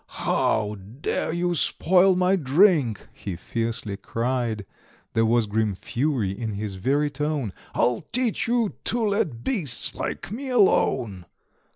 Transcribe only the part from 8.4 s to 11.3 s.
you to let beasts like me alone.